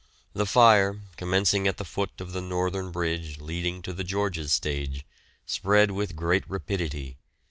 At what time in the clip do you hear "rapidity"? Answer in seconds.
6.49-7.17